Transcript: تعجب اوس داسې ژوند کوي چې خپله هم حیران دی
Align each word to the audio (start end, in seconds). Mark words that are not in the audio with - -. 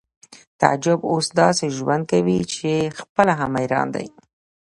تعجب 0.59 0.99
اوس 1.11 1.27
داسې 1.41 1.65
ژوند 1.77 2.03
کوي 2.11 2.39
چې 2.53 2.71
خپله 2.99 3.33
هم 3.39 3.51
حیران 3.59 3.87
دی 3.95 4.07